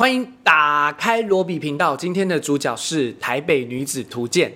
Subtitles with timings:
[0.00, 1.94] 欢迎打开罗比频道。
[1.94, 4.50] 今天的主角是《台北女子图鉴》。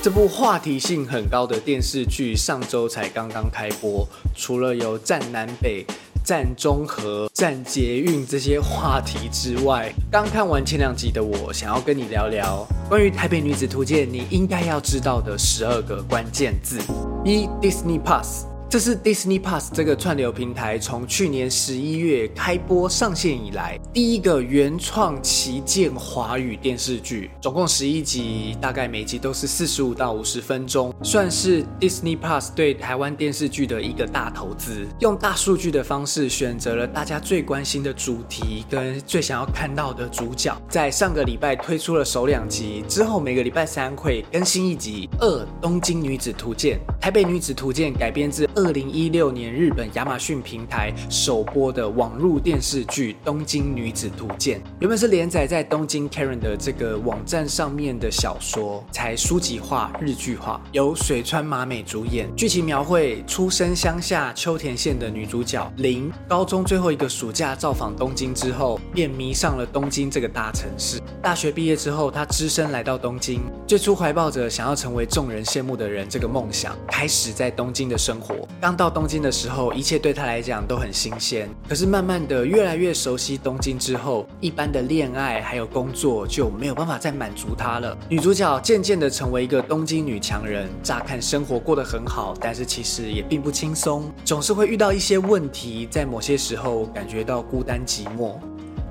[0.00, 4.06] 这部话题性很高的电视剧上周才刚刚开播，
[4.36, 5.84] 除了有站南北、
[6.24, 16.78] 站中和、站捷运这些话题之外，刚看完前两集的我，想要跟你聊聊关于《台北女子图鉴》你应该要知道的十二个关键字。
[17.24, 18.51] 一 Disney Plus。
[18.72, 45.10] 这是 Disney Plus 这个串流平台从去年十一月开播上线以来第一个原创旗舰华语电视剧，总共十一集，大概每集都是四十五到五十分钟，算是 Disney Plus 对台湾电视剧的一个大投资，用大数据的方式选择了大家最关心的主题跟最想要看到的主角，在上个礼拜推出了首两集之后，每个礼拜三会更新一集。
[45.20, 48.48] 二东京女子图鉴，台北女子图鉴改编自。
[48.54, 62.32] 二零一六年，日本亚马逊平台首播的网络电视剧《东京女子图鉴》，原本是连载在东京 Karen 的这个网站上面的小说，才书籍化、日剧化，由水川麻美主演。
[62.36, 71.00] 剧情描绘出身乡下秋田县的女主角林，高中最后一个暑假造访东京之后，便迷上了东京这个大城市。
[71.20, 78.46] 大学毕业之后，她只身来到东京，最初怀抱着想要成为众人羡慕的人这个梦想，开始在东京的生活。
[78.60, 81.48] 刚到东京的时候，一切对他来讲都很新鲜。
[81.66, 87.96] 可是慢慢的，越来越熟悉东京之后，一般的恋爱还有工作就没有办法再满足他了。
[88.10, 98.34] 女主角渐渐的成为一个东京女强人，乍看生活过得很好，但是其实也并不轻松，总是会遇到一些问题，在某些时候感觉到孤单寂寞。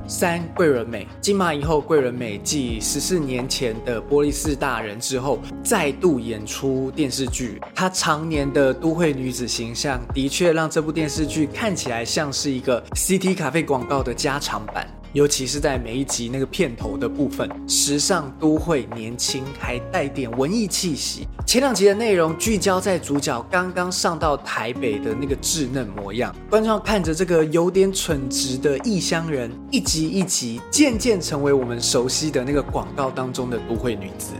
[0.07, 7.61] 三桂纶镁金马影后，桂纶镁继十四年前的《玻璃四大人》之后，再度演出电视剧。
[7.73, 14.88] 她常年的都会女子形象，的确让这部电视剧看起来像是一个 CT 咖啡广告的加长版。
[15.13, 21.27] 尤其是在每一集那个片头的部分，时尚都会年轻，还带点文艺气息。
[21.45, 34.31] 前两集的内容聚焦在主角刚刚上到台北的那个稚嫩模样，观众看着这个有点蠢直的异乡人，一集一集渐渐成为我们熟悉的那个广告当中的都会女子。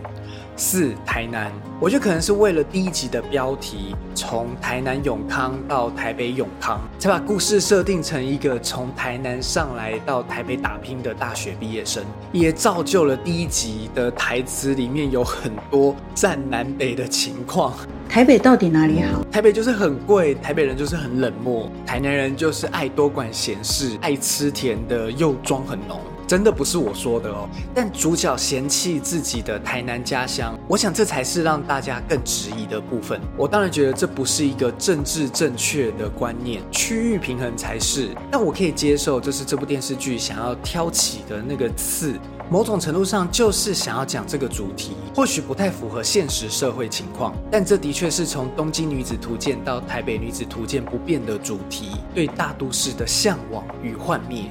[0.56, 17.73] 四台南，我觉得可能是为了第一集的标题，从台南永康到台北永康，才把故事设定成一个从台南上来到台北打拼的大学毕业生，也造就了第一集的台词里面有很多站南北的情况。
[18.07, 19.23] 台北到底哪里好？
[19.31, 25.97] 台北就是很贵，台北人就是很冷漠，台南人就是爱多管闲事，爱吃甜的又装很浓。
[26.31, 33.19] 真的不是我说的哦，但主角嫌弃自己的台南家乡，我想这才是让大家更质疑的部分。
[33.35, 38.11] 我当然觉得这不是一个政治正确的观念，区域平衡才是。
[38.31, 42.17] 但我可以接受，这是这部电视剧想要挑起的那个刺，
[42.49, 54.45] 某种程度上就是想要讲这个主题，或许不太符合现实社会情况，但这的确是从《东京女子图鉴》到《台北女子图鉴》不变的主题，对大都市的向往与幻灭。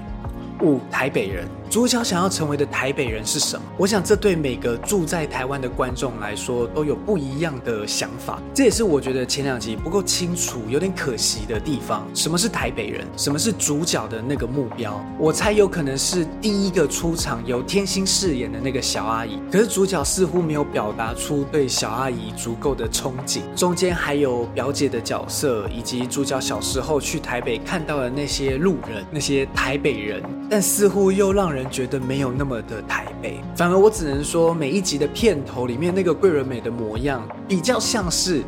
[0.60, 1.48] 五台北人。
[1.70, 3.62] 主角想要成为的台北人是什么？
[3.78, 8.42] 我想这对每个住在台湾的观众来说都有不一样的想法。
[8.52, 12.04] 这也是我觉得前两集不够清楚、有点可惜的地方。
[12.12, 13.06] 什么是台北人？
[13.16, 15.00] 什么是主角的那个目标？
[15.16, 19.40] 我猜有可能是第一个出场由天心饰演的那个小阿姨。
[19.52, 23.42] 可是主角似乎没有表达出对小阿姨足够的憧憬。
[23.54, 30.20] 中间还有表姐的角色，以及主角小时候去台北看到的那些路人，那些台北人，
[30.50, 31.59] 但似乎又让人。
[31.68, 38.42] 觉得没有那么的台北，反而我只能说，每一集的片头里面那个桂纶镁的模样，比较像是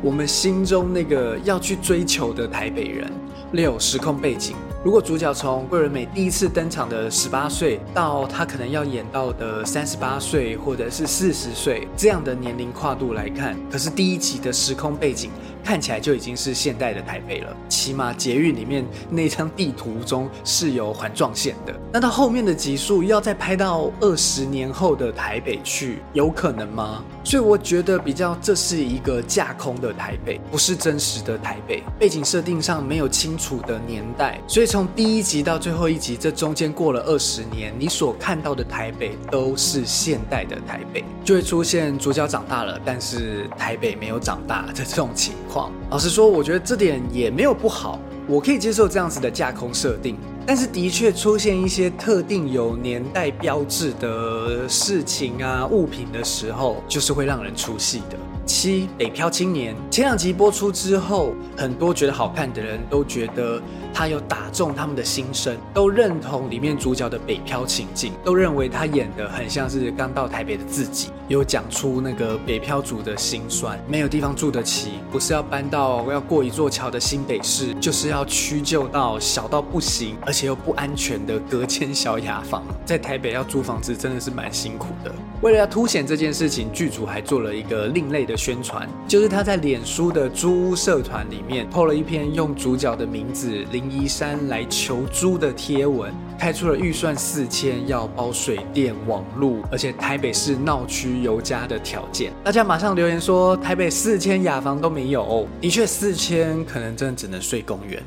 [0.00, 3.10] 我们心中那个要去追求的台北人。
[3.52, 15.30] 六时空背景，如果主角从桂纶镁第一次登场的十八岁，到他可能要演到的三十八岁或者是四十岁这样的年龄跨度来看，可是第一集的时空背景。
[15.64, 21.74] 看起来就已经是现代的台北了，起码捷运里面那张地图中是有环状线的。
[21.90, 27.02] 那到后面的集数要再拍到二十年后的台北去，有可能吗？
[27.24, 31.82] 所以我觉得比较这是一个架空的台北，不是真实的台北。
[31.98, 45.70] 背景设定上没有清楚的年代，所以从第一集到最后一集，这中间过了二十年，你所看到的台北都是现代的台北，就会出现主角长大了，但是台北没有长大的这种情况。
[45.90, 50.16] 老实说，我觉得这点也没有不好，我可以接受这样子的架空设定。
[50.44, 58.18] 但是，的确出现一些特定有年代标志的事情啊、物品的时候，就是会让人出戏的。
[58.44, 63.58] 七北漂青年前两集播出之后，很多觉得好看的人都觉得
[63.94, 85.14] 他有打中他们的心声，都认同里面主角的北漂情境，都认为他演的很像是刚到台北的自己，有讲出那个北漂族的心酸，没有地方住得起，不是要搬到要过一座桥的新北市，就是要屈就到小到不行，而且又不安全的隔间小雅房，在台北要租房子真的是蛮辛苦的。
[85.40, 102.32] 为了要凸显这件事情，剧组还做了一个另类的宣传，就是他在脸书的租屋社团里面 po 了一篇用主角的名字林一山来求租的贴文，开出了预算四千，要包水电网路，而且台北市闹区有家的条件。
[102.42, 108.02] 大家马上留言说台北四千雅房都没有，的确四千可能真的只能睡公园。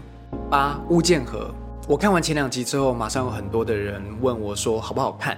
[0.49, 1.53] 八物件盒，
[1.87, 5.37] 我看完前两集之后，马上有很多的人问我说好不好看。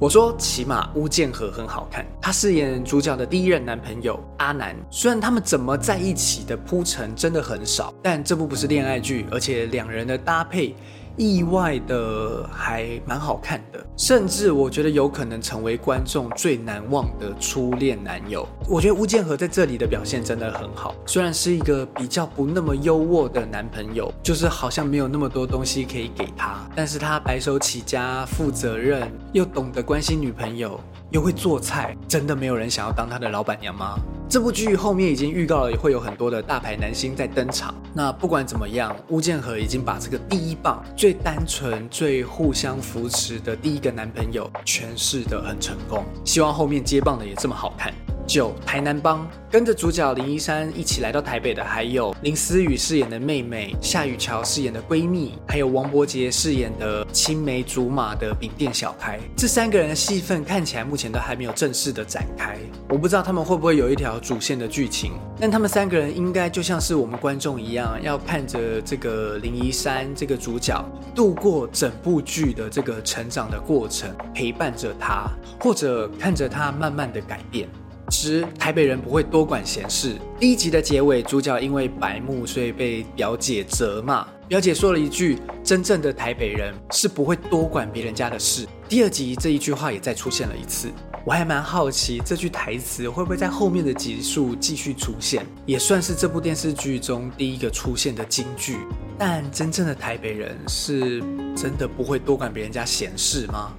[0.00, 2.06] 我说，起码巫建和很好看。
[2.20, 10.76] 他饰演主角的第一任男朋友阿南，虽然他们怎么在一起的铺陈真的很少，但这部不是恋爱剧，而且两人的搭配。
[11.18, 18.48] 意外的还蛮好看的，甚至我觉得有可能成为观众最难忘的初恋男友。
[18.68, 30.78] 我觉得吴建和在这里的表现真的很好，虽然是一个比较不那么优渥的男朋友，就是好像没有那么多东西可以给他，但是他白手起家、负责任，又懂得关心女朋友，
[31.10, 33.98] 又会做菜，真的没有人想要当他的老板娘吗？
[34.28, 37.74] 这部剧后面已经预告了，也会有很多的大牌男星在登场。
[37.94, 46.04] 那不管怎么样，巫建和已经把这个第一棒、最单纯、最互相扶持的第一个男朋友诠释得很成功。
[46.26, 47.90] 希望后面接棒的也这么好看。
[48.28, 59.18] 九台南帮跟着主角林一山一起来到台北的，还有林思雨饰演的妹妹，夏雨乔饰演的闺蜜，还有王伯杰饰演的青梅竹马的饼店小开。
[59.34, 62.58] 这三个人的戏份看起来目前都还没有正式的展开，
[62.90, 65.12] 我不知道他们会不会有一条主线的剧情。
[65.40, 70.84] 但他们三个人应该就像是我们观众一样，要看着这个林一山这个主角
[71.14, 77.66] 度过整部剧的这个成长的过程，陪伴着他，或者看着他慢慢的改变。
[78.10, 80.16] 其实台北人不会多管闲事。
[80.40, 84.26] 第一集的结尾，主角因为白目，所以被表姐责骂。
[84.48, 90.90] 表姐说了一句：“真正的台北人是不会多管别人家的事。”第二集这一句话也再出现了一次。
[91.24, 98.78] 我还蛮好奇这句台词会不会在后面的集数继续出现，也算是这部电视剧中第一个出现的金句。
[99.18, 101.20] 但真正的台北人是
[101.54, 103.70] 真的不会多管别人家闲事吗？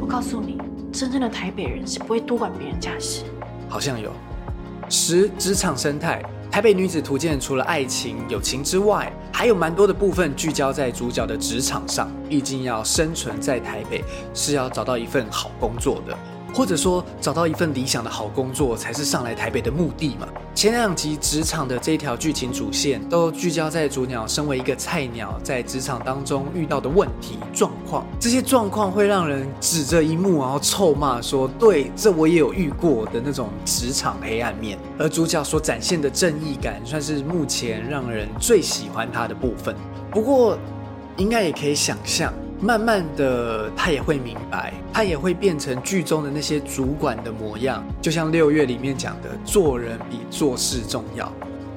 [0.00, 0.56] 我告诉你，
[0.92, 3.24] 真正的台北人是不会多管别人家事。
[3.68, 4.12] 好像有。
[4.90, 12.12] 十职场生态，台北女子图鉴除了爱情、友情之外，还有蛮多的部分聚焦在主角的职场上。
[12.28, 14.04] 毕竟要生存在台北，
[14.34, 16.14] 是要找到一份好工作的。
[16.54, 20.28] 或者说，找到一份理想的好工作才是上来台北的目的嘛？
[20.54, 28.06] 前两集职场的这一条剧情主线都聚焦在主鸟身为一个菜鸟，在职场当中遇到的问题状况。
[28.20, 39.74] 这些状况会让人指着一幕，然后臭骂说：“对，这我也有遇过的那种职场黑暗面。”而主角所展现的正义感，算是目前让人最喜欢他的部分。
[40.10, 40.58] 不过，
[41.16, 42.32] 应该也可以想象。
[42.62, 47.84] 慢慢的，他也会明白，他也会变成剧中的那些主管的模样。
[48.00, 51.30] 就像六月里面讲的，做人比做事重要。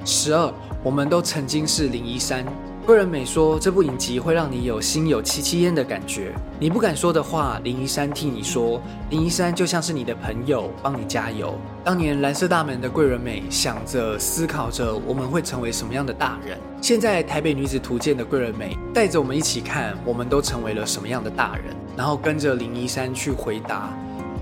[0.05, 0.53] 十二，
[0.83, 2.45] 我们都曾经是零一三。
[2.85, 6.31] 贵人美说，这部影集会让你有心有戚戚焉的感觉。
[6.59, 8.79] 你不敢说的话，林一山替你说。
[9.09, 11.57] 林一山就像是你的朋友，帮你加油。
[11.83, 16.59] 当年蓝色大门的贵人美想着、思考着，我们会成为什么样的大人？
[16.79, 21.75] 现在台北女子图鉴的贵人美带着我们一起看，我们都成为了什么样的大人？
[21.97, 23.91] 然后跟着林一山去回答。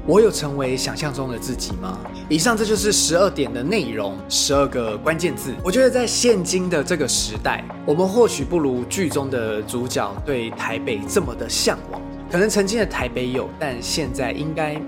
[0.06, 1.98] 我有成为想象中的自己吗？
[2.28, 5.54] 以上这就是十二点的内容，十二个关键字。
[5.64, 12.02] 我觉得在现今的这个时代，我们或许不如剧中的主角对台北这么的向往。
[12.30, 14.82] 可能曾经的台北有，但现在应该。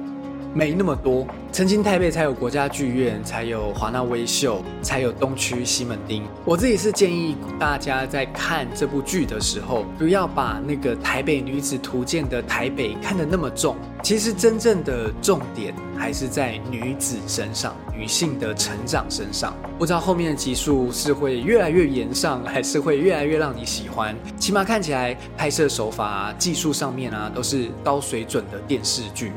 [0.56, 6.24] 没那么多，曾经台北才有国家剧院，才有华纳微秀，才有东区西门町。
[6.46, 13.76] 我自己是建议大家在看这部剧的时候，不要把那个台北女子图鉴的台北看得那么重。
[14.02, 19.54] 其实真正的重点还是在女子身上，女性的成长身上。
[19.78, 24.16] 不知道后面的集数是会越来越严上，还是会越来越让你喜欢。
[24.38, 29.34] 起码看起来拍摄手法、技术上面啊，都是高水准的电视剧。